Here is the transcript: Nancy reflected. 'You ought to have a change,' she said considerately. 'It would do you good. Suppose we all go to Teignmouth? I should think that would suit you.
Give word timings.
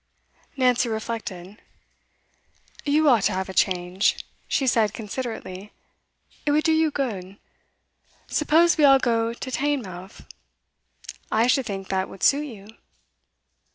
Nancy 0.57 0.89
reflected. 0.89 1.61
'You 2.85 3.07
ought 3.07 3.21
to 3.25 3.33
have 3.33 3.49
a 3.49 3.53
change,' 3.53 4.25
she 4.47 4.65
said 4.65 4.95
considerately. 4.95 5.73
'It 6.43 6.49
would 6.51 6.63
do 6.63 6.71
you 6.71 6.89
good. 6.89 7.37
Suppose 8.25 8.79
we 8.79 8.83
all 8.83 8.97
go 8.97 9.31
to 9.35 9.51
Teignmouth? 9.51 10.25
I 11.31 11.45
should 11.45 11.67
think 11.67 11.89
that 11.89 12.09
would 12.09 12.23
suit 12.23 12.47
you. 12.47 12.65